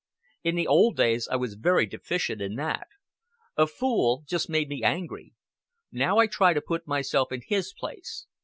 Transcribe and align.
In 0.43 0.55
the 0.55 0.65
old 0.65 0.97
days 0.97 1.27
I 1.31 1.35
was 1.35 1.53
very 1.53 1.85
deficient 1.85 2.41
in 2.41 2.55
that. 2.55 2.87
A 3.55 3.67
fool 3.67 4.23
just 4.25 4.49
made 4.49 4.67
me 4.67 4.81
angry. 4.83 5.35
Now 5.91 6.17
I 6.17 6.25
try 6.25 6.53
to 6.55 6.59
put 6.61 6.87
myself 6.87 7.31
in 7.31 7.43
his 7.47 7.71
place." 7.71 8.25